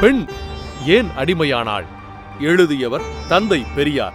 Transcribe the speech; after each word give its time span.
பெண் 0.00 0.28
ஏன் 0.86 1.06
அடிமையானாள்? 1.06 1.84
எழுதியவர் 2.40 3.02
தந்தை 3.28 3.62
பெரியார். 3.74 4.14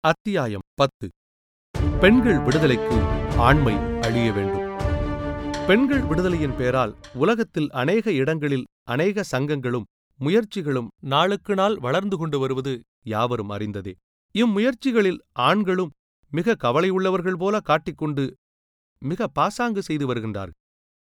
அத்தியாயம் 0.00 0.60
பத்து. 0.74 1.08
பெண்கள் 2.00 2.38
விடுதலைக்கு 2.38 3.02
ஆண்மை 3.36 3.74
அழிய 4.00 4.32
வேண்டும். 4.32 4.76
பெண்கள் 5.66 6.00
விடுதலையின் 6.00 6.56
பெயரால் 6.56 6.96
உலகத்தில் 7.14 7.70
அநேக 7.70 8.12
இடங்களில் 8.12 8.64
அநேக 8.82 9.24
சங்கங்களும் 9.32 9.84
முயற்சிகளும் 10.20 10.88
நாளுக்கு 11.00 11.54
நாள் 11.54 11.78
வளர்ந்து 11.78 12.16
கொண்டு 12.16 12.38
வருவது 12.38 12.80
யாவரும் 13.02 13.50
அறிந்ததே. 13.50 13.94
இம்முயற்சிகளில் 14.38 15.18
ஆண்களும் 15.32 15.90
மிக 16.30 16.56
கவலையுள்ளவர்கள் 16.62 17.38
போல 17.38 17.60
காட்டிக்கொண்டு 17.60 18.34
மிக 18.98 19.26
பாசாங்கு 19.26 19.82
செய்து 19.82 20.14
வருகின்றார்கள். 20.14 20.60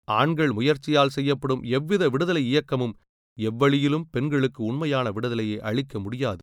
ஆண்கள் 0.09 0.53
முயற்சியால் 0.53 1.09
செய்யப்படும் 1.09 1.63
எவ்வித 1.63 2.09
விடுதலை 2.09 2.43
இயக்கமும் 2.47 2.95
எவ்வழியிலும் 3.39 4.07
பெண்களுக்கு 4.11 4.61
உண்மையான 4.65 5.07
விடுதலையை 5.11 5.59
அளிக்க 5.61 5.99
முடியாது. 5.99 6.43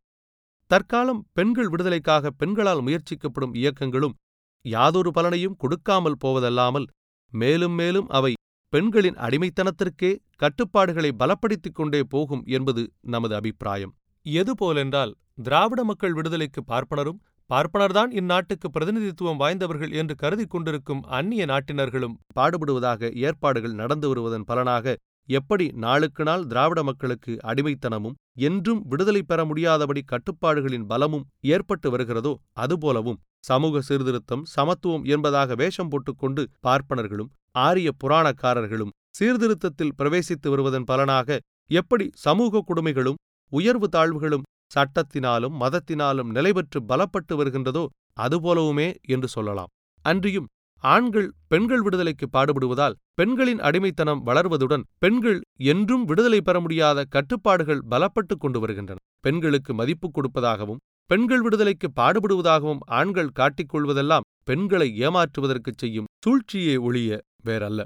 தற்காலம் 0.71 1.21
பெண்கள் 1.33 1.69
விடுதலைக்காக 1.69 2.31
பெண்களால் 2.31 2.81
முயற்சிக்கப்படும் 2.81 3.53
இயக்கங்களும் 3.53 4.17
யாதொரு 4.65 5.11
பலனையும் 5.11 5.57
கொடுக்காமல் 5.57 6.19
போவதல்லாமல் 6.19 6.87
மேலும் 7.33 7.73
மேலும் 7.73 8.07
அவை 8.09 8.33
பெண்களின் 8.73 9.17
அடிமைத்தனத்திற்கே 9.17 10.11
கட்டுப்பாடுகளை 10.35 11.11
பலப்படுத்திக் 11.19 11.75
கொண்டே 11.75 12.01
போகும் 12.03 12.43
என்பது 12.47 12.81
நமது 12.99 13.33
அபிப்பிராயம். 13.35 13.93
எதுபோலென்றால் 14.25 15.13
திராவிட 15.43 15.83
மக்கள் 15.83 16.13
விடுதலைக்கு 16.13 16.63
பார்ப்பனரும் 16.63 17.19
பார்ப்பனர்தான் 17.49 18.11
இந்நாட்டுக்கு 18.13 18.67
பிரதிநிதித்துவம் 18.69 19.39
வாய்ந்தவர்கள் 19.39 19.93
என்று 19.93 20.15
கருதி 20.15 20.45
கொண்டிருக்கும் 20.45 21.05
அந்நிய 21.09 21.43
நாட்டினர்களும் 21.45 22.17
பாடுபடுவதாக 22.35 23.11
ஏற்பாடுகள் 23.21 23.73
நடந்து 23.73 24.07
வருவதன் 24.07 24.45
பலனாக 24.45 24.95
எப்படி 25.29 25.65
நாளுக்கு 25.75 26.23
நாள் 26.23 26.43
திராவிட 26.45 26.79
மக்களுக்கு 26.83 27.33
அடிமைத்தனமும் 27.43 28.15
என்றும் 28.39 28.79
விடுதலை 28.87 29.21
பெற 29.21 29.39
முடியாதபடி 29.45 30.01
கட்டுப்பாடுகளின் 30.03 30.85
பலமும் 30.85 31.25
ஏற்பட்டு 31.47 31.87
வருகிறதோ 31.89 32.31
அதுபோலவும் 32.57 33.19
சமூக 33.47 33.81
சீர்திருத்தம் 33.81 34.45
சமத்துவம் 34.47 35.05
என்பதாக 35.07 35.55
வேஷம் 35.55 35.89
போட்டுக்கொண்டு 35.89 36.43
பார்ப்பனர்களும் 36.61 37.29
ஆரிய 37.59 37.89
புராணக்காரர்களும் 38.03 38.93
சீர்திருத்தத்தில் 39.17 39.95
பிரவேசித்து 39.97 40.47
வருவதன் 40.49 40.87
பலனாக 40.87 41.37
எப்படி 41.71 42.05
சமூக 42.19 42.63
கொடுமைகளும் 42.67 43.19
உயர்வு 43.51 43.87
தாழ்வுகளும் 43.91 44.45
சட்டத்தினாலும் 44.75 45.57
மதத்தினாலும் 45.59 46.31
நிலைபெற்று 46.35 46.79
பலப்பட்டு 46.91 47.33
வருகின்றதோ 47.33 47.83
அதுபோலவுமே 48.19 48.87
என்று 49.07 49.27
சொல்லலாம். 49.27 49.71
அன்றியும் 50.05 50.47
ஆண்கள் 50.83 51.29
பெண்கள் 51.47 51.81
விடுதலைக்கு 51.81 52.25
பாடுபடுவதால் 52.33 52.97
பெண்களின் 53.13 53.59
அடிமைத்தனம் 53.59 54.21
வளர்வதுடன் 54.25 54.83
பெண்கள் 54.97 55.39
என்றும் 55.71 56.03
விடுதலை 56.05 56.39
பெற 56.41 56.57
முடியாத 56.59 57.03
கட்டுப்பாடுகள் 57.03 57.81
பலப்பட்டு 57.89 58.35
கொண்டு 58.37 58.59
வருகின்றன. 58.59 58.99
பெண்களுக்கு 59.19 59.73
மதிப்பு 59.73 60.07
கொடுப்பதாகவும் 60.09 60.81
பெண்கள் 61.09 61.41
விடுதலைக்கு 61.41 61.87
பாடுபடுவதாகவும் 61.95 62.83
ஆண்கள் 62.99 63.35
காட்டிக்கொள்வதெல்லாம் 63.39 64.27
பெண்களை 64.43 64.87
ஏமாற்றுவதற்குச் 65.01 65.77
செய்யும் 65.77 66.09
சூழ்ச்சியே 66.25 66.75
ஒழிய 66.79 67.19
வேறல்ல. 67.45 67.81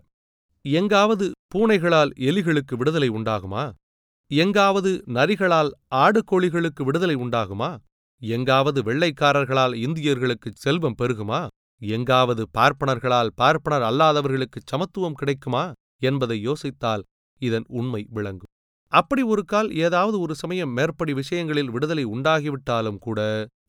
எங்காவது 0.65 1.25
பூனைகளால் 1.55 2.11
எலிகளுக்கு 2.29 2.75
விடுதலை 2.75 3.09
உண்டாகுமா? 3.09 3.63
எங்காவது 4.35 4.91
நரிகளால் 5.07 5.69
ஆடு 5.95 6.19
கோழிகளுக்கு 6.31 6.83
விடுதலை 6.83 7.15
உண்டாகுமா? 7.15 7.69
எங்காவது 8.21 8.79
வெள்ளைக்காரர்களால் 8.83 9.73
இந்தியர்களுக்கு 9.85 10.49
செல்வம் 10.53 10.95
பெருகுமா? 10.97 11.41
எங்காவது 11.81 12.43
பார்ப்பனர்களால் 12.57 13.31
பார்ப்பனர் 13.35 13.85
அல்லாதவர்களுக்கு 13.89 14.59
சமத்துவம் 14.65 15.13
கிடைக்குமா? 15.13 15.63
என்பதை 16.01 16.37
யோசித்தால் 16.47 17.03
இதன் 17.41 17.65
உண்மை 17.67 18.01
விளங்கும். 18.09 18.51
அப்படி 18.91 19.21
ஒரு 19.23 19.43
கால் 19.45 19.69
ஏதாவது 19.75 20.17
ஒரு 20.19 20.35
சமயம் 20.35 20.73
மேற்படி 20.73 21.13
விஷயங்களில் 21.13 21.71
விடுதலை 21.71 22.05
உண்டாகிவிட்டாலும் 22.05 22.99
கூட 22.99 23.19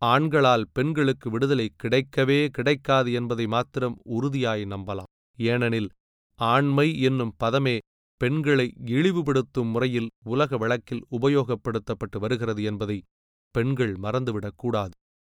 ஆண்களால் 0.05 0.65
பெண்களுக்கு 0.73 1.29
விடுதலை 1.31 1.67
கிடைக்கவே 1.83 2.41
கிடைக்காது 2.49 3.13
என்பதை 3.13 3.47
மாத்திரம் 3.47 3.97
உறுதியாய் 4.17 4.65
நம்பலாம். 4.65 5.11
ஏனெனில் 5.39 5.91
ஆண்மை 6.39 6.89
என்னும் 7.01 7.35
பதமே 7.45 7.77
பெண்களை 8.17 8.73
இழிவுபடுத்தும் 8.87 9.71
முறையில் 9.71 10.11
உலக 10.25 10.57
வழக்கில் 10.57 11.05
உபயோகப்படுத்தப்பட்டு 11.11 12.19
வருகிறது 12.19 12.63
என்பதை 12.63 13.03
பெண்கள் 13.51 13.93
மறந்துவிடக் 13.93 14.57
கூடாது. 14.57 14.95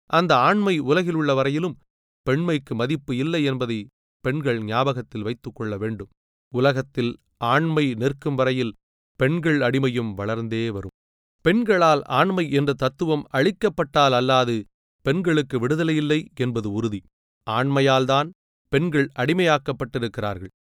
அந்த 0.10 0.38
ஆண்மை 0.38 0.80
உலகிலுள்ள 0.80 1.34
வரையிலும் 1.34 1.78
பெண்மைக்கு 2.22 2.76
மதிப்பு 2.76 3.18
இல்லை 3.18 3.44
என்பதை 3.44 3.88
பெண்கள் 4.20 4.64
ஞாபகத்தில் 4.64 5.22
வைத்துக் 5.22 5.56
கொள்ள 5.56 5.78
வேண்டும். 5.78 6.08
உலகத்தில் 6.54 7.18
ஆண்மை 7.38 7.94
நிற்கும் 7.94 8.36
வரையில் 8.36 8.74
பெண்கள் 9.16 9.60
அடிமையும் 9.60 10.14
வளர்ந்தே 10.14 10.70
வரும். 10.70 10.96
பெண்களால் 11.42 12.02
ஆண்மை 12.04 12.52
என்ற 12.52 12.74
தத்துவம் 12.74 13.26
அளிக்கப்பட்டால் 13.34 14.16
அல்லாது 14.20 14.64
பெண்களுக்கு 15.02 15.68
விடுதலையில்லை 15.68 16.26
என்பது 16.36 16.72
உறுதி. 16.72 17.02
ஆண்மையால்தான் 17.50 18.30
பெண்கள் 18.68 19.10
அடிமையாக்கப்பட்டிருக்கிறார்கள். 19.16 20.54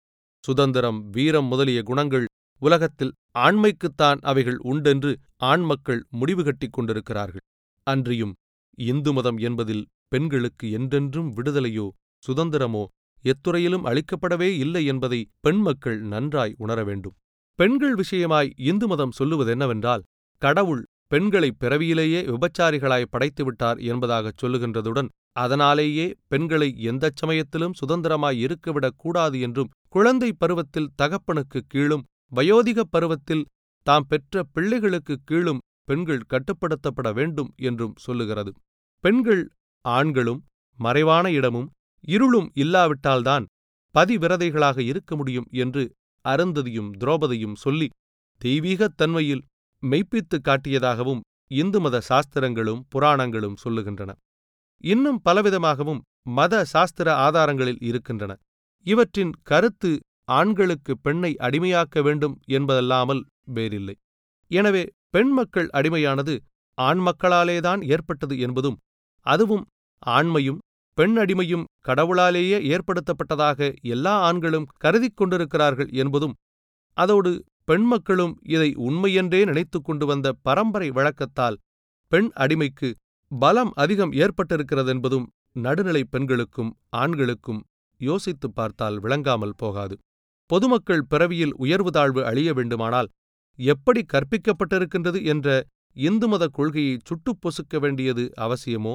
சுதந்திரம் 0.43 0.99
வீரம் 1.09 1.47
முதலிய 1.47 1.79
குணங்கள் 1.83 2.25
உலகத்தில் 2.61 3.13
ஆண்மைக்குத்தான் 3.37 4.19
அவைகள் 4.21 4.59
உண்டென்று 4.63 5.11
ஆண்மக்கள் 5.43 6.01
முடிவு 6.11 6.43
கட்டிக் 6.43 6.73
கொண்டிருக்கிறார்கள். 6.73 7.43
அன்றியும் 7.87 8.33
இந்து 8.87 9.13
மதம் 9.13 9.37
என்பதில் 9.37 9.83
பெண்களுக்கு 10.07 10.65
என்றென்றும் 10.71 11.29
விடுதலையோ 11.37 11.87
சுதந்திரமோ 12.23 12.83
எத்துறையிலும் 13.23 13.87
அளிக்கப்படவே 13.87 14.49
இல்லை 14.57 14.83
என்பதை 14.85 15.19
பெண்மக்கள் 15.39 15.99
நன்றாய் 16.03 16.53
உணர 16.57 16.79
வேண்டும். 16.83 17.15
பெண்கள் 17.59 17.95
விஷயமாய் 17.95 18.49
இந்து 18.61 18.87
மதம் 18.87 19.15
சொல்லுவதென்னவென்றால் 19.19 20.05
கடவுள் 20.41 20.83
பெண்களை 21.11 21.49
பிறவியிலேயே 21.59 22.19
விபச்சாரிகளாய் 22.23 23.11
படைத்துவிட்டார் 23.11 23.79
என்பதாகச் 23.91 24.39
சொல்லுகின்றதுடன் 24.41 25.09
அதனாலேயே 25.37 26.05
பெண்களை 26.27 26.69
எந்தச் 26.81 27.15
சமயத்திலும் 27.15 27.77
சுதந்திரமாய் 27.79 28.39
இருக்கவிடக் 28.45 28.97
கூடாது 28.97 29.37
என்றும் 29.39 29.71
குழந்தை 29.89 30.33
பருவத்தில் 30.33 30.91
தகப்பனுக்கு 31.01 31.59
கீழும் 31.67 32.03
வயோதிகப் 32.31 32.91
பருவத்தில் 32.91 33.45
தாம் 33.85 34.05
பெற்ற 34.07 34.43
பிள்ளைகளுக்கு 34.43 35.15
கீழும் 35.23 35.61
பெண்கள் 35.83 36.25
கட்டுப்படுத்தப்பட 36.29 37.13
வேண்டும் 37.13 37.53
என்றும் 37.57 37.95
சொல்லுகிறது. 37.97 38.51
பெண்கள் 39.03 39.41
ஆண்களும் 39.85 40.41
மறைவான 40.79 41.31
இடமும் 41.31 41.69
இருளும் 42.03 42.51
இல்லாவிட்டால்தான் 42.55 43.45
பதிவிரதைகளாக 43.95 44.77
இருக்க 44.81 45.15
முடியும் 45.15 45.47
என்று 45.51 45.83
அருந்ததியும் 46.25 46.91
துரோபதியும் 46.99 47.55
சொல்லி 47.55 47.87
தெய்வீகத் 48.41 48.95
தன்மையில் 48.95 49.43
மெய்ப்பித்துக் 49.83 50.45
காட்டியதாகவும் 50.45 51.19
இந்து 51.51 51.79
மத 51.79 52.01
சாஸ்திரங்களும் 52.09 52.81
புராணங்களும் 52.93 53.55
சொல்லுகின்றன. 53.63 54.11
இன்னும் 54.83 55.21
பலவிதமாகவும் 55.25 56.01
மத 56.27 56.63
சாஸ்திர 56.65 57.15
ஆதாரங்களில் 57.15 57.81
இருக்கின்றன. 57.81 58.31
இவற்றின் 58.85 59.33
கருத்து 59.43 59.91
ஆண்களுக்கு 60.31 60.93
பெண்ணை 60.97 61.31
அடிமையாக்க 61.39 62.01
வேண்டும் 62.01 62.35
என்பதல்லாமல் 62.49 63.21
வேறில்லை. 63.47 63.95
எனவே 64.51 64.83
பெண் 65.09 65.31
மக்கள் 65.31 65.69
அடிமையானது 65.69 66.33
ஆண் 66.77 67.01
மக்களாலேதான் 67.07 67.81
ஏற்பட்டது 67.93 68.35
என்பதும் 68.39 68.77
அதுவும் 69.25 69.63
ஆண்மையும் 70.09 70.59
பெண் 70.97 71.15
அடிமையும் 71.17 71.65
கடவுளாலேயே 71.87 72.57
ஏற்படுத்தப்பட்டதாக 72.73 73.59
எல்லா 73.87 74.13
ஆண்களும் 74.19 74.69
கருதிக் 74.77 75.17
கொண்டிருக்கிறார்கள் 75.17 75.89
என்பதும் 75.95 76.35
அதோடு 76.97 77.31
பெண் 77.63 77.85
மக்களும் 77.85 78.33
இதை 78.47 78.69
உண்மையென்றே 78.79 79.41
நினைத்து 79.45 79.79
கொண்டு 79.81 80.05
வந்த 80.05 80.27
பரம்பரை 80.41 80.89
வழக்கத்தால் 80.89 81.57
பெண் 82.11 82.29
அடிமைக்கு 82.37 82.89
பலம் 83.31 83.71
அதிகம் 83.75 84.13
ஏற்பட்டிருக்கிறதென்பதும் 84.19 85.27
நடுநிலை 85.57 86.03
பெண்களுக்கும் 86.09 86.71
ஆண்களுக்கும் 86.95 87.61
யோசித்துப் 87.99 88.55
பார்த்தால் 88.55 88.97
விளங்காமல் 88.99 89.57
போகாது. 89.57 89.95
பொதுமக்கள் 90.49 91.05
பிறவியில் 91.05 91.53
உயர்வு 91.55 91.91
தாழ்வு 91.91 92.21
அழிய 92.25 92.53
வேண்டுமானால் 92.53 93.09
எப்படி 93.59 94.05
கற்பிக்கப்பட்டிருக்கின்றது 94.13 95.19
என்ற 95.25 95.47
இந்து 95.95 96.27
மத 96.27 96.43
கொள்கையை 96.47 96.95
சுட்டுப் 97.05 97.41
பொசுக்க 97.43 97.79
வேண்டியது 97.79 98.23
அவசியமோ? 98.39 98.93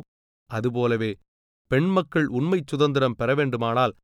அதுபோலவே 0.51 1.11
பெண்மக்கள் 1.71 2.27
உண்மைச் 2.29 2.67
சுதந்திரம் 2.67 3.15
பெற 3.15 3.35
வேண்டுமானால் 3.35 3.95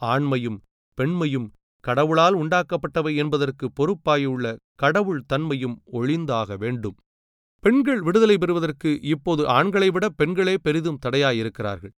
ஆண்மையும் 0.00 0.58
பெண்மையும் 0.98 1.48
கடவுளால் 1.84 2.36
உண்டாக்கப்பட்டவை 2.36 3.12
என்பதற்கு 3.16 3.66
பொறுப்பாயுள்ள 3.72 4.46
கடவுள் 4.74 5.22
தன்மையும் 5.26 5.76
ஒழிந்தாக 5.92 6.56
வேண்டும். 6.58 6.96
பெண்கள் 7.64 8.00
விடுதலை 8.02 8.36
பெறுவதற்கு 8.38 9.00
இப்போது 9.02 9.48
ஆண்களை 9.48 9.90
விட 9.90 10.08
பெண்களே 10.10 10.54
பெரிதும் 10.62 10.98
தடையாயிருக்கிறார்கள். 11.06 11.94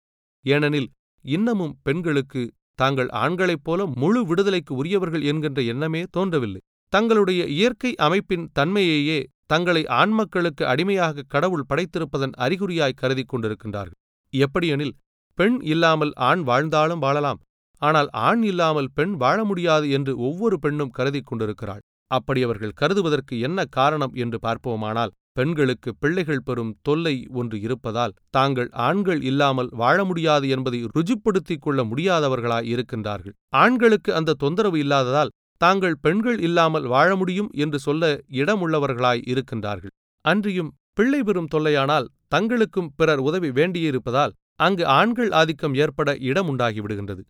ஏனெனில் 0.45 0.89
இன்னமும் 1.27 1.73
பெண்களுக்கு 1.83 2.41
தாங்கள் 2.79 3.09
ஆண்களைப் 3.21 3.63
போல 3.63 3.85
முழு 4.01 4.21
விடுதலைக்கு 4.25 4.73
உரியவர்கள் 4.75 5.23
என்கின்ற 5.23 5.59
எண்ணமே 5.71 6.01
தோன்றவில்லை. 6.11 6.61
தங்களுடைய 6.93 7.41
இயற்கை 7.55 7.91
அமைப்பின் 8.07 8.45
தன்மையையே 8.59 9.19
தங்களை 9.45 9.81
ஆண்மக்களுக்கு 10.01 10.63
அடிமையாக 10.63 11.25
கடவுள் 11.27 11.67
படைத்திருப்பதன் 11.69 12.33
அறிகுறியாய் 12.45 12.99
கருதிக் 13.01 13.31
கொண்டிருக்கின்றார்கள். 13.31 13.97
எப்படியெனில் 14.33 14.95
பெண் 15.37 15.57
இல்லாமல் 15.73 16.13
ஆண் 16.29 16.43
வாழ்ந்தாலும் 16.43 17.03
வாழலாம் 17.05 17.41
ஆனால் 17.81 18.09
ஆண் 18.27 18.43
இல்லாமல் 18.43 18.89
பெண் 18.93 19.13
வாழ 19.15 19.37
முடியாது 19.43 19.87
என்று 19.89 20.13
ஒவ்வொரு 20.19 20.55
பெண்ணும் 20.59 20.93
கருதிக் 20.97 21.27
கொண்டிருக்கிறாள். 21.27 21.83
அப்படி 22.11 22.39
அவர்கள் 22.43 22.77
கருதுவதற்கு 22.81 23.35
என்ன 23.39 23.65
காரணம் 23.77 24.13
என்று 24.15 24.37
பார்ப்போமானால் 24.45 25.13
பெண்களுக்கு 25.37 25.89
பிள்ளைகள் 26.01 26.43
பெறும் 26.47 26.71
தொல்லை 26.87 27.13
ஒன்று 27.39 27.57
இருப்பதால் 27.65 28.15
தாங்கள் 28.37 28.69
ஆண்கள் 28.87 29.21
இல்லாமல் 29.31 29.69
வாழ 29.81 29.97
முடியாது 30.09 30.47
என்பதை 30.55 30.79
ருஜுப்படுத்திக் 30.95 31.63
கொள்ள 31.65 31.79
முடியாதவர்களாய் 31.91 32.69
இருக்கின்றார்கள். 32.73 33.35
ஆண்களுக்கு 33.63 34.11
அந்த 34.19 34.37
தொந்தரவு 34.43 34.77
இல்லாததால் 34.83 35.33
தாங்கள் 35.61 35.97
பெண்கள் 36.05 36.39
இல்லாமல் 36.47 36.85
வாழ 36.93 37.09
முடியும் 37.15 37.49
என்று 37.63 37.79
சொல்ல 37.85 38.09
இடமுள்ளவர்களாய் 38.41 39.23
இருக்கின்றார்கள். 39.31 39.93
அன்றியும் 40.25 40.71
பிள்ளை 40.99 41.21
பெறும் 41.23 41.51
தொல்லையானால் 41.53 42.09
தங்களுக்கும் 42.35 42.91
பிறர் 42.99 43.21
உதவி 43.29 43.49
வேண்டியிருப்பதால் 43.57 44.35
அங்கு 44.65 44.83
ஆண்கள் 44.99 45.31
ஆதிக்கம் 45.39 45.75
ஏற்பட 45.83 46.09
இடம் 46.29 46.47
உண்டாகிவிடுகின்றது 46.51 47.23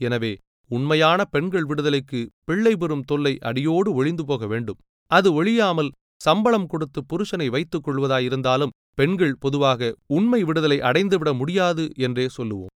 எனவே 0.00 0.32
உண்மையான 0.70 1.20
பெண்கள் 1.34 1.66
விடுதலைக்கு 1.70 2.20
பிள்ளை 2.48 2.72
பெறும் 2.82 3.04
தொல்லை 3.10 3.32
அடியோடு 3.48 3.90
ஒழிந்து 3.98 4.24
போக 4.30 4.46
வேண்டும். 4.52 4.78
அது 5.10 5.28
ஒழியாமல் 5.40 5.90
சம்பளம் 6.20 6.66
கொடுத்து 6.66 7.00
புருஷனை 7.10 7.46
வைத்துக் 7.46 7.84
கொள்வதாயிருந்தாலும் 7.86 8.74
பெண்கள் 8.94 9.34
பொதுவாக 9.38 9.90
உண்மை 10.16 10.40
விடுதலை 10.44 10.78
அடைந்துவிட 10.80 11.30
முடியாது 11.32 11.84
என்றே 11.98 12.26
சொல்லுவோம். 12.28 12.72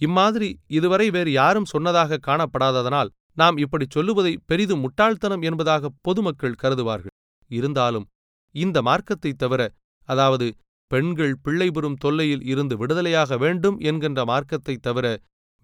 இம்மாதிரி 0.00 0.48
இதுவரை 0.68 1.06
வேறு 1.10 1.30
யாரும் 1.32 1.70
சொன்னதாக 1.72 2.20
காணப்படாததனால் 2.26 3.12
நாம் 3.32 3.56
இப்படி 3.56 3.86
சொல்லுவதை 3.88 4.32
பெரிதும் 4.46 4.82
முட்டாள்தனம் 4.84 5.42
என்பதாக 5.42 5.90
பொதுமக்கள் 6.02 6.60
கருதுவார்கள். 6.62 7.14
இருந்தாலும் 7.50 8.06
இந்த 8.54 8.78
மார்க்கத்தை 8.82 9.32
தவிர 9.34 9.62
அதாவது 10.08 10.46
பெண்கள் 10.90 11.34
பிள்ளை 11.44 11.68
பெறும் 11.70 11.96
தொல்லையில் 11.96 12.44
இருந்து 12.44 12.74
விடுதலையாக 12.76 13.38
வேண்டும் 13.38 13.78
என்கின்ற 13.80 14.20
மார்க்கத்தை 14.24 14.74
தவிர 14.78 15.06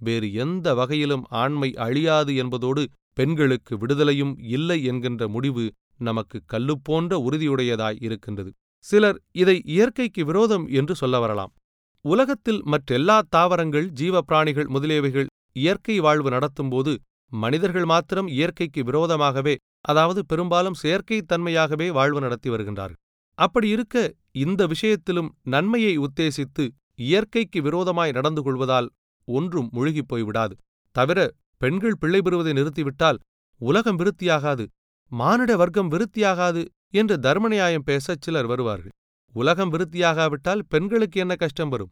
வேறு 0.00 0.28
எந்த 0.44 0.66
வகையிலும் 0.74 1.24
ஆண்மை 1.42 1.70
அழியாது 1.86 2.32
என்பதோடு 2.34 2.82
பெண்களுக்கு 3.14 3.74
விடுதலையும் 3.76 4.34
இல்லை 4.56 4.78
என்கின்ற 4.82 5.22
முடிவு 5.28 5.64
நமக்கு 6.02 6.38
கல்லு 6.46 6.74
போன்ற 6.80 7.12
உறுதியுடையதாய் 7.28 8.00
இருக்கின்றது. 8.06 8.50
சிலர் 8.84 9.18
இதை 9.32 9.56
இயற்கைக்கு 9.74 10.22
விரோதம் 10.24 10.64
என்று 10.70 10.94
சொல்ல 10.94 11.16
வரலாம். 11.20 11.52
உலகத்தில் 12.04 12.60
மற்றெல்லா 12.64 13.16
தாவரங்கள் 13.28 13.86
ஜீவப்பிராணிகள் 14.00 14.70
முதலியவைகள் 14.74 15.28
இயற்கை 15.56 15.96
வாழ்வு 16.00 16.30
நடத்தும்போது 16.30 16.92
மனிதர்கள் 17.32 17.84
மாத்திரம் 17.84 18.28
இயற்கைக்கு 18.28 18.80
விரோதமாகவே 18.84 19.54
அதாவது 19.84 20.20
பெரும்பாலும் 20.26 20.80
செயற்கை 20.82 21.18
தன்மையாகவே 21.22 21.86
வாழ்வு 21.92 22.20
நடத்தி 22.20 22.48
வருகின்றார்கள். 22.50 22.98
அப்படி 23.38 23.68
இருக்க 23.68 23.96
இந்த 24.38 24.62
விஷயத்திலும் 24.66 25.30
நன்மையை 25.54 25.94
உத்தேசித்து 25.98 26.64
இயற்கைக்கு 27.04 27.58
விரோதமாய் 27.62 28.12
நடந்து 28.12 28.42
கொள்வதால் 28.42 28.88
ஒன்றும் 29.28 29.68
முழுகிப் 29.72 30.10
போய்விடாது. 30.10 30.54
தவிர 30.96 31.18
பெண்கள் 31.60 31.98
பிள்ளை 32.00 32.20
பெறுவதை 32.22 32.52
நிறுத்திவிட்டால் 32.52 33.18
உலகம் 33.60 33.98
விருத்தியாகாது. 33.98 34.64
மானிட 35.12 35.52
வர்க்கம் 35.56 35.90
விருத்தியாகாது 35.90 36.60
என்று 36.92 37.14
தர்மநியாயம் 37.18 37.84
பேசச் 37.84 38.22
சிலர் 38.22 38.46
வருவார்கள். 38.46 38.94
உலகம் 39.34 39.72
விருத்தியாகாவிட்டால் 39.72 40.62
பெண்களுக்கு 40.68 41.20
என்ன 41.20 41.34
கஷ்டம் 41.34 41.68
வரும்? 41.68 41.90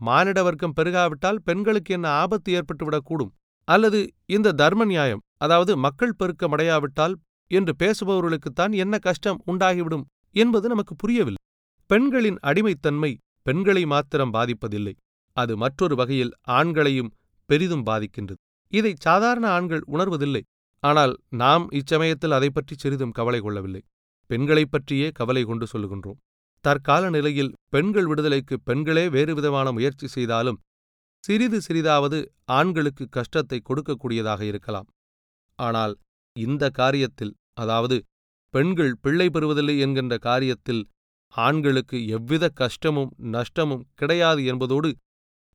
மானிட 0.00 0.38
வர்க்கம் 0.42 0.74
பெருகாவிட்டால் 0.76 1.38
பெண்களுக்கு 1.44 1.94
என்ன 1.94 2.06
ஆபத்து 2.20 2.50
ஏற்பட்டுவிடக்கூடும்? 2.58 3.32
அல்லது 3.68 4.00
இந்த 4.26 4.52
தர்ம 4.52 4.84
நியாயம் 4.84 5.22
அதாவது 5.36 5.72
மக்கள் 5.76 6.14
பெருக்கமடையாவிட்டால் 6.18 7.14
என்று 7.50 7.72
பேசுபவர்களுக்குத்தான் 7.82 8.72
என்ன 8.82 8.94
கஷ்டம் 8.98 9.40
உண்டாகிவிடும் 9.44 10.04
என்பது 10.36 10.66
நமக்கு 10.68 10.94
புரியவில்லை. 10.96 11.42
பெண்களின் 11.90 12.38
அடிமைத்தன்மை 12.42 13.12
பெண்களை 13.46 13.82
மாத்திரம் 13.86 14.34
பாதிப்பதில்லை. 14.34 14.94
அது 15.36 15.52
மற்றொரு 15.56 15.94
வகையில் 15.96 16.32
ஆண்களையும் 16.50 17.10
பெரிதும் 17.50 17.86
பாதிக்கின்றது. 17.86 18.40
இதை 18.72 18.92
சாதாரண 18.98 19.46
ஆண்கள் 19.48 19.84
உணர்வதில்லை. 19.92 20.42
ஆனால் 20.82 21.12
நாம் 21.34 21.64
இச்சமயத்தில் 21.70 22.30
அதை 22.30 22.48
பற்றி 22.50 22.74
சிறிதும் 22.76 23.10
கவலை 23.10 23.40
கொள்ளவில்லை. 23.40 23.82
பெண்களைப் 24.30 24.70
பற்றியே 24.70 25.08
கவலை 25.10 25.42
கொண்டு 25.44 25.66
சொல்லுகின்றோம். 25.66 26.18
தற்கால 26.64 27.04
நிலையில் 27.10 27.54
பெண்கள் 27.68 28.06
விடுதலைக்கு 28.06 28.56
பெண்களே 28.60 29.04
வேறு 29.08 29.32
விதமான 29.34 29.68
முயற்சி 29.72 30.06
செய்தாலும் 30.06 30.58
சிறிது 31.24 31.58
சிறிதாவது 31.60 32.18
ஆண்களுக்கு 32.50 33.04
கஷ்டத்தை 33.08 33.58
கொடுக்கக்கூடியதாக 33.62 34.40
இருக்கலாம். 34.42 34.88
ஆனால் 35.58 35.94
இந்த 36.36 36.64
காரியத்தில் 36.78 37.32
அதாவது 37.54 37.96
பெண்கள் 38.54 38.92
பிள்ளை 39.00 39.26
பெறுவதில்லை 39.30 39.74
என்கின்ற 39.78 40.14
காரியத்தில் 40.22 40.82
ஆண்களுக்கு 41.34 41.96
எவ்வித 42.08 42.44
கஷ்டமும் 42.54 43.10
நஷ்டமும் 43.32 43.84
கிடையாது 43.94 44.42
என்பதோடு 44.44 44.90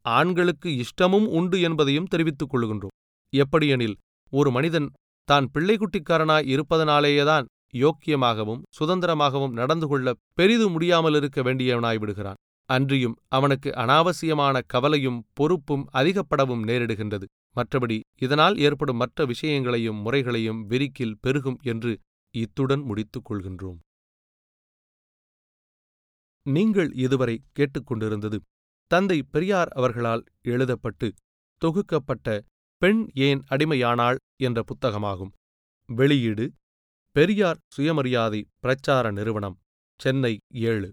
ஆண்களுக்கு 0.06 0.70
இஷ்டமும் 0.84 1.28
உண்டு 1.38 1.58
என்பதையும் 1.62 2.10
தெரிவித்துக் 2.10 2.52
கொள்கின்றோம் 2.52 2.96
எப்படியெனில் 3.34 3.98
ஒரு 4.34 4.50
மனிதன் 4.52 4.88
தான் 5.28 5.46
பிள்ளைக்குட்டிக்காரனாய் 5.54 6.50
இருப்பதனாலேயேதான் 6.54 7.46
யோக்கியமாகவும் 7.76 8.64
சுதந்திரமாகவும் 8.78 9.56
நடந்து 9.60 9.88
கொள்ள 9.88 10.08
பெரிது 10.34 10.66
முடியாமல் 10.70 11.16
இருக்க 11.16 11.40
வேண்டியவனாய் 11.42 12.00
விடுகிறான். 12.00 12.40
அன்றியும் 12.70 13.16
அவனுக்கு 13.28 13.70
அனாவசியமான 13.76 14.62
கவலையும் 14.66 15.20
பொறுப்பும் 15.34 15.84
அதிகப்படவும் 15.94 16.64
நேரிடுகின்றது. 16.70 17.26
மற்றபடி 17.56 17.98
இதனால் 18.22 18.56
ஏற்படும் 18.58 18.98
மற்ற 18.98 19.26
விஷயங்களையும் 19.26 20.00
முறைகளையும் 20.02 20.62
விரிக்கில் 20.70 21.20
பெருகும் 21.22 21.60
என்று 21.64 21.92
இத்துடன் 22.36 22.82
முடித்துக் 22.82 23.28
கொள்கின்றோம். 23.28 23.78
நீங்கள் 26.46 26.90
இதுவரை 26.96 27.36
கேட்டுக்கொண்டிருந்தது 27.58 28.38
தந்தை 28.92 29.20
பெரியார் 29.32 29.72
அவர்களால் 29.78 30.24
எழுதப்பட்டு 30.48 31.08
தொகுக்கப்பட்ட 31.62 32.28
பெண் 32.78 33.02
ஏன் 33.14 33.42
அடிமையானாள் 33.50 34.18
என்ற 34.36 34.64
புத்தகமாகும். 34.64 35.34
வெளியீடு 35.90 36.46
பெரியார் 37.16 37.60
சுயமரியாதை 37.68 38.42
பிரச்சார 38.60 39.12
நிறுவனம் 39.12 39.58
சென்னை 40.00 40.34
ஏழு. 40.50 40.90